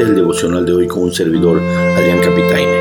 El 0.00 0.14
devocional 0.14 0.64
de 0.64 0.72
hoy 0.72 0.86
con 0.86 1.02
un 1.02 1.12
servidor, 1.12 1.60
Adrián 1.60 2.20
Capitaine. 2.20 2.72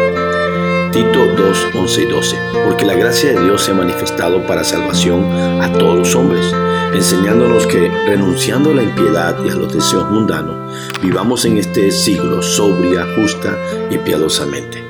Tito 0.93 1.25
2, 1.35 1.67
11 1.75 2.01
y 2.01 2.05
12. 2.05 2.37
Porque 2.63 2.85
la 2.85 2.93
gracia 2.93 3.33
de 3.33 3.43
Dios 3.43 3.61
se 3.61 3.71
ha 3.71 3.73
manifestado 3.73 4.47
para 4.47 4.63
salvación 4.63 5.25
a 5.61 5.69
todos 5.73 5.97
los 5.97 6.15
hombres, 6.15 6.45
enseñándonos 6.93 7.67
que, 7.67 7.89
renunciando 8.07 8.71
a 8.71 8.75
la 8.75 8.83
impiedad 8.83 9.35
y 9.45 9.49
a 9.49 9.55
los 9.55 9.73
deseos 9.73 10.09
mundanos, 10.09 10.73
vivamos 11.03 11.43
en 11.43 11.57
este 11.57 11.91
siglo 11.91 12.41
sobria, 12.41 13.05
justa 13.17 13.53
y 13.91 13.97
piadosamente. 13.97 14.81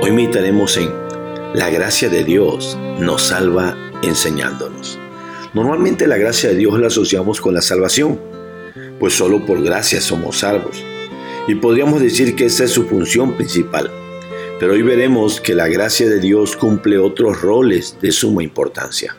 Hoy 0.00 0.12
meditaremos 0.12 0.78
en 0.78 0.90
la 1.52 1.68
gracia 1.68 2.08
de 2.08 2.24
Dios 2.24 2.78
nos 2.98 3.20
salva 3.20 3.76
enseñándonos. 4.02 4.98
Normalmente 5.52 6.06
la 6.06 6.16
gracia 6.16 6.48
de 6.48 6.56
Dios 6.56 6.80
la 6.80 6.86
asociamos 6.86 7.42
con 7.42 7.52
la 7.52 7.60
salvación, 7.60 8.18
pues 8.98 9.12
solo 9.12 9.44
por 9.44 9.62
gracia 9.62 10.00
somos 10.00 10.38
salvos. 10.38 10.82
Y 11.48 11.54
podríamos 11.54 12.00
decir 12.00 12.34
que 12.34 12.46
esa 12.46 12.64
es 12.64 12.72
su 12.72 12.86
función 12.86 13.36
principal. 13.36 13.90
Pero 14.58 14.72
hoy 14.72 14.82
veremos 14.82 15.40
que 15.40 15.54
la 15.54 15.68
gracia 15.68 16.08
de 16.08 16.18
Dios 16.18 16.56
cumple 16.56 16.98
otros 16.98 17.40
roles 17.40 17.96
de 18.00 18.10
suma 18.10 18.42
importancia. 18.42 19.14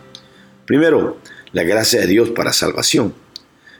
Primero, 0.65 1.17
la 1.53 1.63
gracia 1.63 2.01
de 2.01 2.07
Dios 2.07 2.31
para 2.31 2.51
salvación. 2.51 3.13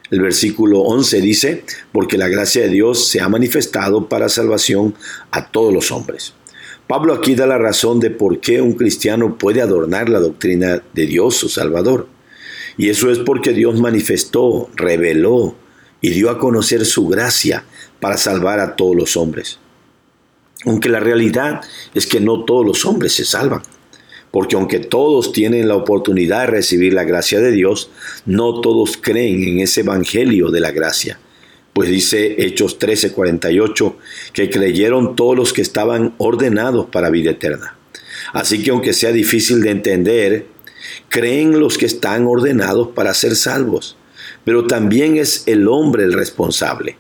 El 0.10 0.22
versículo 0.22 0.80
11 0.80 1.20
dice, 1.20 1.64
porque 1.92 2.18
la 2.18 2.30
gracia 2.30 2.62
de 2.62 2.70
Dios 2.70 3.10
se 3.10 3.20
ha 3.20 3.28
manifestado 3.28 4.08
para 4.08 4.30
salvación 4.30 4.96
a 5.32 5.52
todos 5.52 5.74
los 5.74 5.92
hombres. 5.92 6.34
Pablo 6.88 7.14
aquí 7.14 7.36
da 7.36 7.48
la 7.48 7.58
razón 7.58 8.00
de 8.00 8.12
por 8.12 8.40
qué 8.40 8.62
un 8.62 8.74
cristiano 8.74 9.38
puede 9.38 9.62
adornar 9.62 10.08
la 10.08 10.20
doctrina 10.20 10.82
de 10.94 11.06
Dios, 11.06 11.36
su 11.36 11.50
Salvador. 11.50 12.08
Y 12.78 12.90
eso 12.90 13.12
es 13.12 13.20
porque 13.20 13.52
Dios 13.52 13.78
manifestó, 13.82 14.70
reveló 14.76 15.56
y 16.02 16.10
dio 16.12 16.30
a 16.30 16.40
conocer 16.40 16.86
su 16.86 17.08
gracia 17.08 17.64
para 18.00 18.18
salvar 18.18 18.60
a 18.60 18.76
todos 18.76 18.96
los 18.96 19.18
hombres. 19.18 19.60
Aunque 20.66 20.90
la 20.90 21.00
realidad 21.00 21.62
es 21.94 22.08
que 22.08 22.20
no 22.20 22.44
todos 22.44 22.66
los 22.66 22.86
hombres 22.86 23.14
se 23.14 23.26
salvan, 23.26 23.62
porque 24.32 24.56
aunque 24.56 24.80
todos 24.80 25.32
tienen 25.32 25.68
la 25.68 25.76
oportunidad 25.76 26.42
de 26.42 26.48
recibir 26.48 26.94
la 26.94 27.04
gracia 27.04 27.40
de 27.40 27.52
Dios, 27.52 27.90
no 28.26 28.62
todos 28.62 28.98
creen 28.98 29.44
en 29.44 29.60
ese 29.60 29.82
evangelio 29.82 30.50
de 30.50 30.60
la 30.60 30.72
gracia. 30.72 31.20
Pues 31.74 31.90
dice 31.90 32.36
Hechos 32.40 32.80
13:48 32.80 33.96
que 34.34 34.50
creyeron 34.50 35.16
todos 35.16 35.36
los 35.36 35.54
que 35.54 35.62
estaban 35.62 36.16
ordenados 36.18 36.88
para 36.88 37.12
vida 37.12 37.32
eterna. 37.32 37.78
Así 38.34 38.64
que 38.64 38.72
aunque 38.72 38.94
sea 38.94 39.12
difícil 39.12 39.62
de 39.62 39.72
entender, 39.72 40.48
creen 41.10 41.60
los 41.60 41.78
que 41.78 41.86
están 41.86 42.26
ordenados 42.26 42.90
para 42.90 43.14
ser 43.14 43.36
salvos. 43.36 43.96
Pero 44.48 44.66
también 44.66 45.18
es 45.18 45.44
el 45.46 45.68
hombre 45.68 46.06
el 46.06 46.14
responsable 46.14 46.98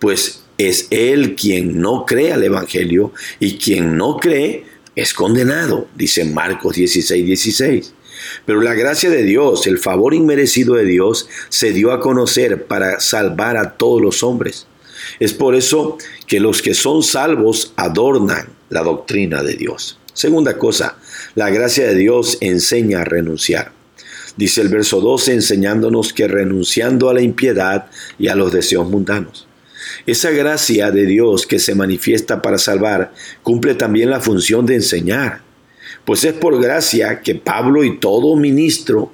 pues 0.00 0.42
es 0.58 0.88
él 0.90 1.36
quien 1.36 1.80
no 1.80 2.04
cree 2.04 2.32
al 2.32 2.42
Evangelio 2.42 3.12
y 3.38 3.58
quien 3.58 3.96
no 3.96 4.16
cree 4.16 4.64
es 4.96 5.14
condenado, 5.14 5.86
dice 5.94 6.24
Marcos 6.24 6.74
16, 6.74 7.24
16. 7.24 7.94
Pero 8.44 8.60
la 8.60 8.74
gracia 8.74 9.08
de 9.08 9.22
Dios, 9.22 9.66
el 9.66 9.78
favor 9.78 10.12
inmerecido 10.12 10.74
de 10.74 10.84
Dios, 10.84 11.28
se 11.48 11.72
dio 11.72 11.92
a 11.92 12.00
conocer 12.00 12.64
para 12.64 12.98
salvar 12.98 13.56
a 13.56 13.76
todos 13.76 14.02
los 14.02 14.22
hombres. 14.22 14.66
Es 15.20 15.32
por 15.32 15.54
eso 15.54 15.96
que 16.26 16.40
los 16.40 16.60
que 16.60 16.74
son 16.74 17.02
salvos 17.02 17.72
adornan 17.76 18.48
la 18.68 18.82
doctrina 18.82 19.42
de 19.42 19.54
Dios. 19.54 19.98
Segunda 20.12 20.58
cosa, 20.58 20.98
la 21.34 21.50
gracia 21.50 21.86
de 21.86 21.94
Dios 21.94 22.36
enseña 22.40 23.00
a 23.00 23.04
renunciar. 23.04 23.79
Dice 24.36 24.60
el 24.60 24.68
verso 24.68 25.00
12 25.00 25.34
enseñándonos 25.34 26.12
que 26.12 26.28
renunciando 26.28 27.10
a 27.10 27.14
la 27.14 27.22
impiedad 27.22 27.86
y 28.18 28.28
a 28.28 28.34
los 28.34 28.52
deseos 28.52 28.88
mundanos. 28.88 29.46
Esa 30.06 30.30
gracia 30.30 30.90
de 30.90 31.06
Dios 31.06 31.46
que 31.46 31.58
se 31.58 31.74
manifiesta 31.74 32.42
para 32.42 32.58
salvar 32.58 33.12
cumple 33.42 33.74
también 33.74 34.10
la 34.10 34.20
función 34.20 34.66
de 34.66 34.76
enseñar. 34.76 35.40
Pues 36.04 36.24
es 36.24 36.32
por 36.32 36.60
gracia 36.60 37.20
que 37.20 37.34
Pablo 37.34 37.84
y 37.84 37.98
todo 37.98 38.36
ministro 38.36 39.12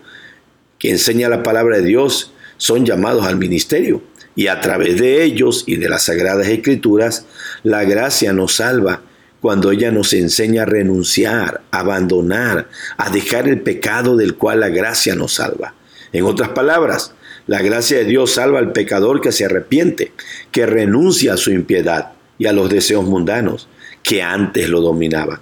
que 0.79 0.91
enseña 0.91 1.29
la 1.29 1.43
palabra 1.43 1.79
de 1.79 1.85
Dios 1.85 2.33
son 2.57 2.85
llamados 2.85 3.27
al 3.27 3.37
ministerio. 3.37 4.03
Y 4.35 4.49
a 4.49 4.61
través 4.61 5.01
de 5.01 5.25
ellos 5.25 5.65
y 5.67 5.77
de 5.77 5.89
las 5.89 6.05
sagradas 6.05 6.47
escrituras, 6.49 7.25
la 7.63 7.85
gracia 7.85 8.33
nos 8.33 8.57
salva 8.57 9.03
cuando 9.47 9.71
ella 9.71 9.93
nos 9.93 10.13
enseña 10.13 10.63
a 10.63 10.67
renunciar, 10.67 11.61
a 11.71 11.79
abandonar, 11.79 12.69
a 12.97 13.11
dejar 13.11 13.47
el 13.47 13.61
pecado 13.61 14.17
del 14.17 14.35
cual 14.35 14.59
la 14.59 14.71
gracia 14.71 15.15
nos 15.15 15.35
salva. 15.35 15.73
En 16.13 16.25
otras 16.25 16.49
palabras, 16.49 17.13
la 17.47 17.63
gracia 17.63 17.99
de 17.99 18.07
Dios 18.07 18.33
salva 18.33 18.59
al 18.59 18.73
pecador 18.73 19.21
que 19.21 19.31
se 19.31 19.45
arrepiente, 19.45 20.11
que 20.51 20.67
renuncia 20.67 21.35
a 21.35 21.37
su 21.37 21.53
impiedad 21.53 22.15
y 22.39 22.47
a 22.47 22.53
los 22.53 22.69
deseos 22.69 23.05
mundanos 23.05 23.69
que 24.03 24.21
antes 24.21 24.69
lo 24.69 24.81
dominaban. 24.81 25.39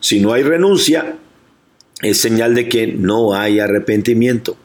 Si 0.00 0.18
no 0.18 0.32
hay 0.32 0.42
renuncia, 0.42 1.14
es 2.02 2.18
señal 2.18 2.56
de 2.56 2.68
que 2.68 2.88
no 2.88 3.32
hay 3.32 3.60
arrepentimiento. 3.60 4.56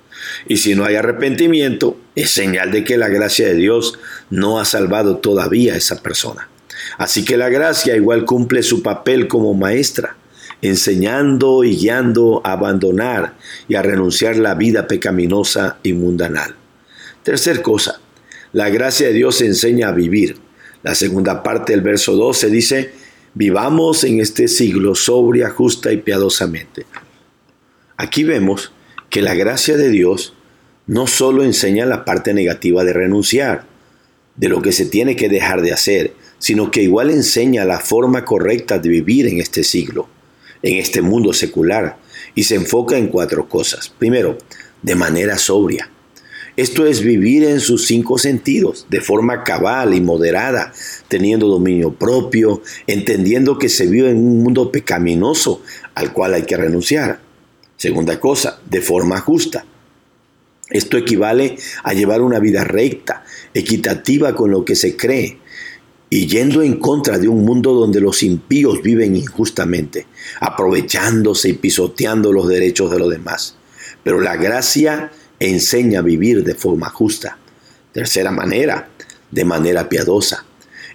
Y 0.48 0.58
si 0.58 0.74
no 0.74 0.86
hay 0.86 0.96
arrepentimiento, 0.96 2.00
es 2.16 2.32
señal 2.32 2.72
de 2.72 2.84
que 2.84 2.98
la 2.98 3.10
gracia 3.10 3.46
de 3.46 3.54
Dios 3.54 4.00
no 4.32 4.60
ha 4.60 4.66
salvado 4.66 5.18
todavía 5.18 5.76
a 5.76 5.78
esa 5.78 6.02
persona. 6.02 6.50
Así 6.98 7.26
que 7.26 7.38
la 7.38 7.50
gracia 7.50 7.96
igual 7.96 8.26
cumple 8.26 8.64
su 8.64 8.82
papel 8.82 9.28
como 9.28 9.54
maestra, 9.54 10.16
enseñando 10.62 11.64
y 11.64 11.76
guiando 11.76 12.42
a 12.44 12.54
abandonar 12.54 13.36
y 13.68 13.76
a 13.76 13.82
renunciar 13.82 14.38
la 14.38 14.54
vida 14.54 14.88
pecaminosa 14.88 15.78
y 15.84 15.94
mundanal. 15.94 16.56
Tercer 17.24 17.62
cosa, 17.62 18.00
la 18.54 18.70
gracia 18.70 19.08
de 19.08 19.14
Dios 19.14 19.42
enseña 19.42 19.90
a 19.90 19.94
vivir. 19.94 20.38
La 20.84 20.96
segunda 20.96 21.44
parte 21.44 21.74
del 21.74 21.82
verso 21.82 22.16
12 22.16 22.50
dice, 22.50 22.94
vivamos 23.34 24.04
en 24.04 24.20
este 24.20 24.48
siglo 24.48 24.96
sobria, 24.96 25.50
justa 25.50 25.92
y 25.92 25.98
piadosamente. 25.98 26.86
Aquí 27.98 28.24
vemos 28.24 28.72
que 29.10 29.22
la 29.22 29.36
gracia 29.36 29.78
de 29.78 29.90
Dios 29.90 30.34
no 30.88 31.08
solo 31.08 31.44
enseña 31.44 31.86
la 31.86 32.04
parte 32.04 32.34
negativa 32.34 32.84
de 32.84 32.94
renunciar, 32.94 33.66
de 34.36 34.50
lo 34.50 34.62
que 34.62 34.72
se 34.72 34.86
tiene 34.86 35.16
que 35.16 35.30
dejar 35.30 35.62
de 35.62 35.74
hacer, 35.74 36.14
sino 36.40 36.72
que 36.72 36.82
igual 36.82 37.10
enseña 37.12 37.66
la 37.66 37.80
forma 37.80 38.26
correcta 38.26 38.80
de 38.80 38.90
vivir 38.90 39.28
en 39.28 39.40
este 39.40 39.64
siglo, 39.64 40.08
en 40.64 40.78
este 40.78 41.02
mundo 41.02 41.34
secular, 41.34 41.98
y 42.36 42.44
se 42.44 42.56
enfoca 42.56 42.98
en 42.98 43.08
cuatro 43.08 43.48
cosas. 43.48 43.90
Primero, 43.90 44.38
de 44.82 44.96
manera 44.96 45.38
sobria. 45.38 45.90
Esto 46.58 46.86
es 46.86 47.02
vivir 47.02 47.46
en 47.46 47.62
sus 47.62 47.88
cinco 47.88 48.18
sentidos, 48.18 48.86
de 48.90 49.00
forma 49.00 49.44
cabal 49.44 49.94
y 49.94 50.02
moderada, 50.02 50.74
teniendo 51.08 51.48
dominio 51.48 51.94
propio, 51.94 52.62
entendiendo 52.88 53.58
que 53.58 53.70
se 53.70 53.88
vive 53.88 54.10
en 54.10 54.18
un 54.18 54.44
mundo 54.44 54.72
pecaminoso 54.72 55.62
al 55.96 56.12
cual 56.12 56.34
hay 56.34 56.44
que 56.44 56.58
renunciar. 56.58 57.22
Segunda 57.78 58.20
cosa, 58.20 58.60
de 58.70 58.82
forma 58.82 59.20
justa. 59.22 59.66
Esto 60.72 60.98
equivale 60.98 61.58
a 61.84 61.94
llevar 61.94 62.22
una 62.22 62.40
vida 62.40 62.64
recta, 62.64 63.26
equitativa 63.54 64.34
con 64.34 64.52
lo 64.52 64.64
que 64.64 64.76
se 64.76 64.96
cree, 64.96 65.38
y 66.10 66.28
yendo 66.28 66.62
en 66.62 66.78
contra 66.78 67.18
de 67.18 67.28
un 67.28 67.46
mundo 67.46 67.74
donde 67.74 68.02
los 68.02 68.24
impíos 68.24 68.82
viven 68.82 69.16
injustamente, 69.16 70.08
aprovechándose 70.40 71.50
y 71.50 71.54
pisoteando 71.54 72.34
los 72.34 72.48
derechos 72.48 72.92
de 72.92 73.00
los 73.00 73.10
demás. 73.10 73.56
Pero 74.04 74.20
la 74.20 74.36
gracia 74.36 75.12
enseña 75.40 76.00
a 76.00 76.04
vivir 76.04 76.44
de 76.44 76.56
forma 76.56 76.90
justa. 76.90 77.38
Tercera 77.94 78.32
manera, 78.32 78.90
de 79.30 79.46
manera 79.46 79.88
piadosa. 79.88 80.46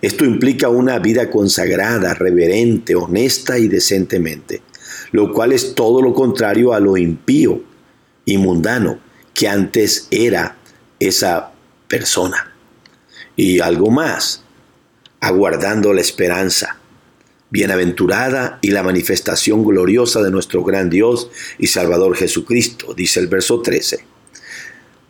Esto 0.03 0.25
implica 0.25 0.69
una 0.69 0.99
vida 0.99 1.31
consagrada, 1.31 2.15
reverente, 2.15 2.95
honesta 2.95 3.59
y 3.59 3.69
decentemente, 3.69 4.63
lo 5.13 5.33
cual 5.33 5.53
es 5.53 5.75
todo 5.75 6.03
lo 6.03 6.13
contrario 6.13 6.75
a 6.75 6.81
lo 6.81 6.97
impío 6.97 7.63
y 8.27 8.37
mundano 8.37 9.06
que 9.37 9.49
antes 9.49 10.09
era 10.11 10.57
esa 10.99 11.53
persona. 11.89 12.55
Y 13.37 13.61
algo 13.61 13.91
más, 13.91 14.43
aguardando 15.21 15.93
la 15.93 16.01
esperanza, 16.01 16.79
bienaventurada 17.51 18.59
y 18.63 18.71
la 18.71 18.83
manifestación 18.83 19.63
gloriosa 19.63 20.23
de 20.23 20.31
nuestro 20.31 20.65
gran 20.65 20.89
Dios 20.89 21.31
y 21.59 21.67
Salvador 21.67 22.17
Jesucristo, 22.17 22.95
dice 22.95 23.21
el 23.21 23.29
verso 23.29 23.61
13 23.61 24.05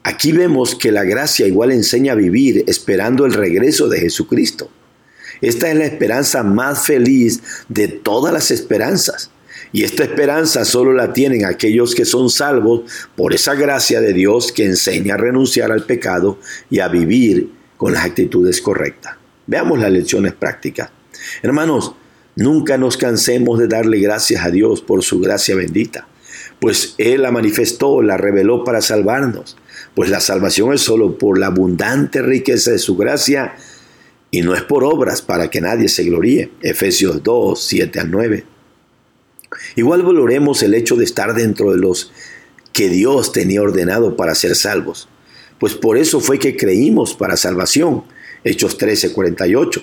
Aquí 0.02 0.32
vemos 0.32 0.75
que 0.75 0.93
la 0.93 1.05
gracia 1.05 1.46
igual 1.46 1.70
enseña 1.70 2.12
a 2.12 2.17
vivir 2.17 2.64
esperando 2.67 3.26
el 3.26 3.32
regreso 3.32 3.88
de 3.88 4.00
Jesucristo. 4.00 4.70
Esta 5.40 5.70
es 5.70 5.76
la 5.76 5.87
esperanza 5.87 6.43
más 6.43 6.84
feliz 6.87 7.43
de 7.69 7.88
todas 7.88 8.32
las 8.32 8.50
esperanzas. 8.50 9.31
Y 9.76 9.84
esta 9.84 10.05
esperanza 10.05 10.64
solo 10.64 10.94
la 10.94 11.12
tienen 11.12 11.44
aquellos 11.44 11.94
que 11.94 12.06
son 12.06 12.31
salvos 12.31 12.90
por 13.14 13.34
esa 13.34 13.55
gracia 13.55 14.00
de 14.00 14.14
Dios 14.14 14.50
que 14.50 14.64
enseña 14.64 15.12
a 15.12 15.19
renunciar 15.19 15.70
al 15.70 15.84
pecado 15.84 16.38
y 16.70 16.81
a 16.81 16.88
vivir 16.88 17.50
con 17.76 17.93
las 17.93 18.06
actitudes 18.06 18.62
correctas. 18.62 19.17
Veamos 19.46 19.78
las 19.78 19.93
lecciones 19.93 20.32
prácticas. 20.32 20.88
Hermanos, 21.43 21.93
nunca 22.37 22.78
nos 22.78 22.96
cansemos 22.96 23.58
de 23.58 23.69
darle 23.69 23.99
gracias 23.99 24.46
a 24.46 24.50
Dios 24.50 24.81
por 24.81 25.02
su 25.02 25.20
gracia 25.20 25.55
bendita, 25.55 26.08
pues 26.58 26.94
Él 26.96 27.20
la 27.20 27.31
manifestó, 27.31 28.00
la 28.00 28.17
reveló 28.17 28.64
para 28.64 28.81
salvarnos 28.81 29.58
pues 29.94 30.08
la 30.08 30.20
salvación 30.20 30.73
es 30.73 30.81
solo 30.81 31.19
por 31.19 31.38
la 31.38 31.49
abundante 31.49 32.23
riqueza 32.23 32.70
de 32.70 32.78
su 32.78 32.96
gracia 32.96 33.56
y 34.31 34.40
no 34.40 34.55
es 34.55 34.62
por 34.62 34.84
obras 34.84 35.20
para 35.20 35.50
que 35.50 35.61
nadie 35.61 35.88
se 35.88 36.05
gloríe. 36.05 36.50
Efesios 36.62 37.23
2, 37.23 37.62
7 37.62 38.00
al 38.00 38.11
9. 38.11 38.56
Igual 39.75 40.02
valoremos 40.02 40.62
el 40.62 40.75
hecho 40.75 40.96
de 40.96 41.04
estar 41.04 41.34
dentro 41.34 41.72
de 41.72 41.78
los 41.78 42.12
que 42.72 42.88
Dios 42.88 43.32
tenía 43.32 43.62
ordenado 43.62 44.16
para 44.16 44.34
ser 44.34 44.54
salvos, 44.54 45.08
pues 45.58 45.75
por 45.75 45.96
eso 45.96 46.20
fue 46.20 46.38
que 46.38 46.56
creímos 46.56 47.14
para 47.14 47.37
salvación. 47.37 48.04
Hechos 48.44 48.78
13, 48.78 49.12
48. 49.12 49.82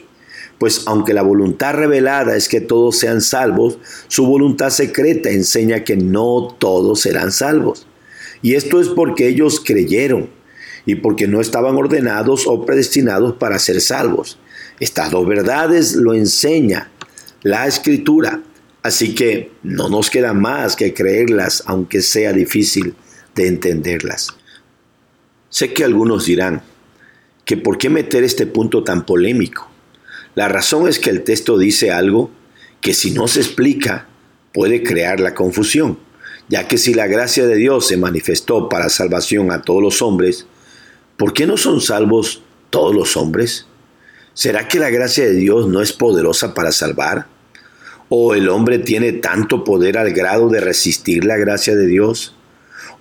Pues 0.60 0.84
aunque 0.86 1.14
la 1.14 1.24
voluntad 1.24 1.74
revelada 1.74 2.36
es 2.36 2.48
que 2.48 2.62
todos 2.62 2.98
sean 3.00 3.22
salvos, 3.22 3.80
su 4.08 4.26
voluntad 4.26 4.70
secreta 4.70 5.30
enseña 5.30 5.84
que 5.84 5.98
no 5.98 6.56
todos 6.60 7.02
serán 7.02 7.32
salvos. 7.32 7.88
Y 8.42 8.56
esto 8.56 8.80
es 8.80 8.90
porque 8.90 9.28
ellos 9.28 9.60
creyeron 9.60 10.30
y 10.86 10.96
porque 10.96 11.28
no 11.28 11.42
estaban 11.42 11.76
ordenados 11.76 12.46
o 12.46 12.66
predestinados 12.66 13.36
para 13.36 13.58
ser 13.58 13.82
salvos. 13.82 14.38
Estas 14.80 15.12
dos 15.12 15.28
verdades 15.28 15.96
lo 15.96 16.14
enseña 16.14 16.92
la 17.42 17.68
escritura, 17.68 18.42
así 18.84 19.16
que 19.16 19.52
no 19.64 19.90
nos 19.90 20.10
queda 20.10 20.34
más 20.34 20.76
que 20.76 20.94
creerlas, 20.94 21.64
aunque 21.66 22.02
sea 22.02 22.34
difícil 22.34 22.94
de 23.34 23.48
entenderlas. 23.48 24.28
Sé 25.50 25.74
que 25.74 25.84
algunos 25.84 26.26
dirán 26.26 26.62
que 27.46 27.58
por 27.58 27.78
qué 27.78 27.90
meter 27.90 28.24
este 28.24 28.46
punto 28.46 28.84
tan 28.84 29.06
polémico. 29.06 29.70
La 30.36 30.48
razón 30.48 30.88
es 30.88 31.00
que 31.00 31.10
el 31.10 31.24
texto 31.24 31.58
dice 31.58 31.92
algo 31.92 32.32
que 32.82 32.94
si 32.94 33.12
no 33.12 33.28
se 33.28 33.40
explica 33.40 34.08
puede 34.54 34.84
crear 34.84 35.20
la 35.20 35.34
confusión, 35.34 35.98
ya 36.50 36.68
que 36.68 36.78
si 36.78 36.94
la 36.94 37.08
gracia 37.08 37.48
de 37.48 37.56
Dios 37.56 37.88
se 37.88 37.98
manifestó 37.98 38.70
para 38.70 38.90
salvación 38.90 39.52
a 39.52 39.62
todos 39.62 39.82
los 39.82 40.02
hombres, 40.02 40.46
¿por 41.18 41.34
qué 41.34 41.48
no 41.48 41.58
son 41.58 41.82
salvos 41.82 42.44
todos 42.70 42.94
los 42.94 43.16
hombres? 43.16 43.68
¿Será 44.34 44.68
que 44.68 44.80
la 44.80 44.90
gracia 44.90 45.26
de 45.26 45.34
Dios 45.34 45.68
no 45.68 45.82
es 45.82 45.94
poderosa 45.94 46.54
para 46.54 46.72
salvar? 46.72 47.28
¿O 48.10 48.36
el 48.36 48.50
hombre 48.50 48.80
tiene 48.80 49.14
tanto 49.14 49.64
poder 49.64 49.98
al 49.98 50.12
grado 50.12 50.50
de 50.50 50.60
resistir 50.60 51.26
la 51.26 51.38
gracia 51.38 51.76
de 51.76 51.88
Dios? 51.88 52.36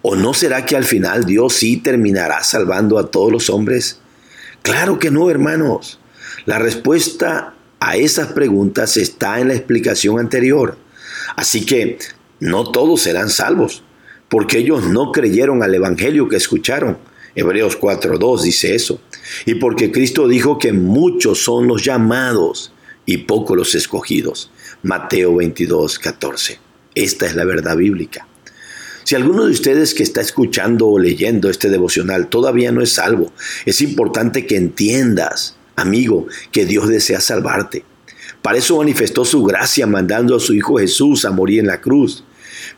¿O 0.00 0.16
no 0.16 0.34
será 0.34 0.64
que 0.64 0.76
al 0.76 0.84
final 0.84 1.24
Dios 1.24 1.54
sí 1.54 1.76
terminará 1.76 2.42
salvando 2.42 2.98
a 2.98 3.10
todos 3.10 3.30
los 3.30 3.50
hombres? 3.50 4.00
Claro 4.62 4.98
que 4.98 5.10
no, 5.10 5.30
hermanos. 5.30 6.00
La 6.46 6.58
respuesta 6.58 7.54
a 7.80 7.96
esas 7.96 8.28
preguntas 8.28 8.96
está 8.96 9.40
en 9.40 9.48
la 9.48 9.54
explicación 9.54 10.18
anterior. 10.18 10.78
Así 11.36 11.66
que 11.66 11.98
no 12.40 12.70
todos 12.70 13.02
serán 13.02 13.28
salvos, 13.28 13.84
porque 14.28 14.58
ellos 14.58 14.84
no 14.84 15.12
creyeron 15.12 15.62
al 15.62 15.74
Evangelio 15.74 16.28
que 16.28 16.36
escucharon 16.36 16.96
Hebreos 17.34 17.80
4.2 17.80 18.42
dice 18.42 18.74
eso. 18.74 19.00
Y 19.46 19.54
porque 19.54 19.90
Cristo 19.90 20.28
dijo 20.28 20.58
que 20.58 20.72
muchos 20.72 21.42
son 21.42 21.66
los 21.66 21.84
llamados 21.84 22.72
y 23.06 23.18
pocos 23.18 23.56
los 23.56 23.74
escogidos. 23.74 24.50
Mateo 24.82 25.34
22.14. 25.34 26.58
Esta 26.94 27.26
es 27.26 27.36
la 27.36 27.44
verdad 27.44 27.76
bíblica. 27.76 28.26
Si 29.04 29.14
alguno 29.14 29.44
de 29.44 29.52
ustedes 29.52 29.94
que 29.94 30.02
está 30.02 30.20
escuchando 30.20 30.88
o 30.88 30.98
leyendo 30.98 31.50
este 31.50 31.70
devocional 31.70 32.28
todavía 32.28 32.72
no 32.72 32.82
es 32.82 32.92
salvo, 32.92 33.32
es 33.64 33.80
importante 33.80 34.46
que 34.46 34.56
entiendas, 34.56 35.56
amigo, 35.76 36.26
que 36.50 36.66
Dios 36.66 36.88
desea 36.88 37.20
salvarte. 37.20 37.84
Para 38.42 38.58
eso 38.58 38.78
manifestó 38.78 39.24
su 39.24 39.44
gracia 39.44 39.86
mandando 39.86 40.36
a 40.36 40.40
su 40.40 40.54
Hijo 40.54 40.78
Jesús 40.78 41.24
a 41.24 41.30
morir 41.30 41.60
en 41.60 41.66
la 41.68 41.80
cruz. 41.80 42.24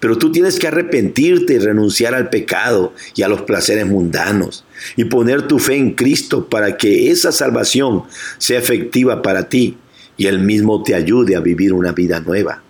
Pero 0.00 0.18
tú 0.18 0.32
tienes 0.32 0.58
que 0.58 0.68
arrepentirte 0.68 1.54
y 1.54 1.58
renunciar 1.58 2.14
al 2.14 2.30
pecado 2.30 2.94
y 3.14 3.22
a 3.22 3.28
los 3.28 3.42
placeres 3.42 3.86
mundanos 3.86 4.64
y 4.96 5.04
poner 5.04 5.42
tu 5.42 5.58
fe 5.58 5.76
en 5.76 5.92
Cristo 5.92 6.48
para 6.48 6.76
que 6.76 7.10
esa 7.10 7.32
salvación 7.32 8.04
sea 8.38 8.58
efectiva 8.58 9.22
para 9.22 9.48
ti 9.48 9.76
y 10.16 10.26
Él 10.26 10.38
mismo 10.40 10.82
te 10.82 10.94
ayude 10.94 11.36
a 11.36 11.40
vivir 11.40 11.72
una 11.72 11.92
vida 11.92 12.20
nueva. 12.20 12.62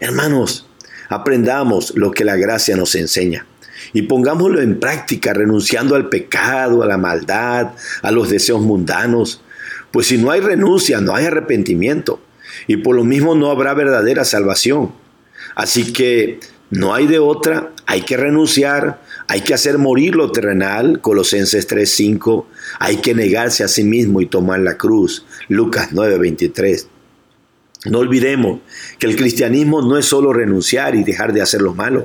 Hermanos, 0.00 0.68
aprendamos 1.08 1.94
lo 1.96 2.10
que 2.10 2.24
la 2.24 2.36
gracia 2.36 2.76
nos 2.76 2.94
enseña 2.94 3.46
y 3.92 4.02
pongámoslo 4.02 4.60
en 4.60 4.78
práctica 4.78 5.32
renunciando 5.32 5.94
al 5.94 6.08
pecado, 6.08 6.82
a 6.82 6.86
la 6.86 6.98
maldad, 6.98 7.68
a 8.02 8.10
los 8.10 8.28
deseos 8.28 8.60
mundanos. 8.60 9.42
Pues 9.90 10.06
si 10.08 10.18
no 10.18 10.30
hay 10.30 10.40
renuncia, 10.40 11.00
no 11.00 11.14
hay 11.14 11.26
arrepentimiento 11.26 12.20
y 12.66 12.78
por 12.78 12.96
lo 12.96 13.04
mismo 13.04 13.34
no 13.34 13.50
habrá 13.50 13.74
verdadera 13.74 14.24
salvación. 14.24 14.92
Así 15.54 15.92
que 15.92 16.40
no 16.70 16.94
hay 16.94 17.06
de 17.06 17.18
otra, 17.18 17.72
hay 17.86 18.02
que 18.02 18.16
renunciar, 18.16 19.00
hay 19.26 19.40
que 19.40 19.54
hacer 19.54 19.78
morir 19.78 20.14
lo 20.14 20.30
terrenal, 20.30 21.00
Colosenses 21.00 21.66
3:5, 21.66 22.46
hay 22.78 22.96
que 22.98 23.14
negarse 23.14 23.64
a 23.64 23.68
sí 23.68 23.84
mismo 23.84 24.20
y 24.20 24.26
tomar 24.26 24.60
la 24.60 24.76
cruz, 24.76 25.24
Lucas 25.48 25.92
9:23. 25.92 26.88
No 27.86 28.00
olvidemos 28.00 28.60
que 28.98 29.06
el 29.06 29.16
cristianismo 29.16 29.80
no 29.82 29.96
es 29.96 30.04
solo 30.04 30.32
renunciar 30.32 30.94
y 30.94 31.04
dejar 31.04 31.32
de 31.32 31.42
hacer 31.42 31.62
lo 31.62 31.74
malo, 31.74 32.04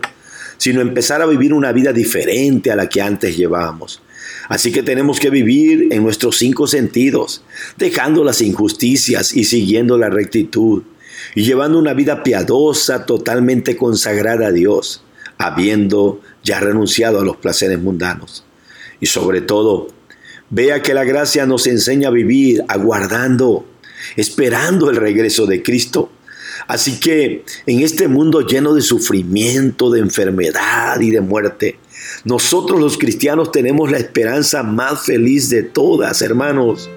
sino 0.58 0.82
empezar 0.82 1.22
a 1.22 1.26
vivir 1.26 1.54
una 1.54 1.72
vida 1.74 1.92
diferente 1.92 2.72
a 2.72 2.76
la 2.76 2.88
que 2.88 3.02
antes 3.02 3.36
llevábamos. 3.36 4.02
Así 4.48 4.72
que 4.72 4.84
tenemos 4.84 5.20
que 5.20 5.30
vivir 5.30 5.88
en 5.92 6.04
nuestros 6.04 6.38
cinco 6.38 6.68
sentidos, 6.68 7.44
dejando 7.78 8.24
las 8.24 8.42
injusticias 8.42 9.36
y 9.36 9.44
siguiendo 9.46 9.98
la 9.98 10.10
rectitud 10.10 10.84
y 11.36 11.44
llevando 11.44 11.80
una 11.80 11.94
vida 11.94 12.24
piadosa, 12.24 13.06
totalmente 13.06 13.76
consagrada 13.76 14.48
a 14.48 14.52
Dios, 14.52 15.04
habiendo 15.38 16.22
ya 16.44 16.60
renunciado 16.60 17.20
a 17.20 17.24
los 17.24 17.38
placeres 17.38 17.80
mundanos. 17.80 18.46
Y 19.00 19.08
sobre 19.08 19.42
todo, 19.42 19.90
vea 20.50 20.82
que 20.82 20.94
la 20.94 21.04
gracia 21.04 21.46
nos 21.46 21.68
enseña 21.68 22.10
a 22.10 22.12
vivir 22.12 22.64
aguardando, 22.68 23.66
esperando 24.16 24.90
el 24.90 24.98
regreso 24.98 25.46
de 25.46 25.64
Cristo. 25.64 26.12
Así 26.68 27.00
que 27.00 27.44
en 27.66 27.82
este 27.82 28.08
mundo 28.08 28.42
lleno 28.42 28.74
de 28.74 28.82
sufrimiento, 28.82 29.90
de 29.90 30.00
enfermedad 30.00 31.00
y 31.02 31.10
de 31.10 31.22
muerte, 31.22 31.80
nosotros 32.24 32.80
los 32.80 32.98
cristianos 32.98 33.52
tenemos 33.52 33.92
la 33.92 33.98
esperanza 33.98 34.64
más 34.64 35.06
feliz 35.06 35.50
de 35.50 35.64
todas, 35.64 36.22
hermanos. 36.22 36.90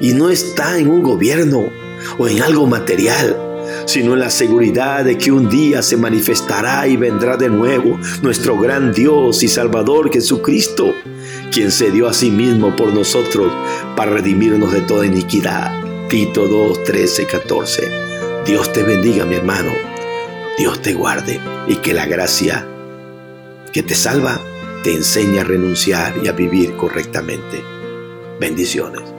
Y 0.00 0.12
no 0.12 0.30
está 0.30 0.78
en 0.78 0.88
un 0.88 1.02
gobierno 1.02 1.64
o 2.18 2.28
en 2.28 2.42
algo 2.42 2.66
material, 2.66 3.36
sino 3.86 4.14
en 4.14 4.20
la 4.20 4.30
seguridad 4.30 5.04
de 5.04 5.18
que 5.18 5.32
un 5.32 5.48
día 5.48 5.82
se 5.82 5.96
manifestará 5.96 6.86
y 6.86 6.96
vendrá 6.96 7.36
de 7.36 7.48
nuevo 7.48 7.98
nuestro 8.22 8.58
gran 8.58 8.92
Dios 8.92 9.42
y 9.42 9.48
Salvador 9.48 10.12
Jesucristo, 10.12 10.92
quien 11.50 11.70
se 11.70 11.90
dio 11.90 12.08
a 12.08 12.12
sí 12.12 12.30
mismo 12.30 12.74
por 12.76 12.92
nosotros 12.92 13.52
para 13.96 14.12
redimirnos 14.12 14.72
de 14.72 14.80
toda 14.82 15.06
iniquidad. 15.06 15.72
Tito 16.08 16.46
2, 16.46 16.84
13, 16.84 17.26
14. 17.26 17.90
Dios 18.46 18.72
te 18.72 18.82
bendiga, 18.82 19.24
mi 19.24 19.34
hermano. 19.34 19.72
Dios 20.58 20.80
te 20.80 20.94
guarde 20.94 21.40
y 21.66 21.76
que 21.76 21.92
la 21.92 22.06
gracia 22.06 22.66
que 23.72 23.82
te 23.82 23.94
salva 23.94 24.40
te 24.82 24.94
enseñe 24.94 25.40
a 25.40 25.44
renunciar 25.44 26.14
y 26.22 26.28
a 26.28 26.32
vivir 26.32 26.76
correctamente. 26.76 27.62
Bendiciones. 28.40 29.15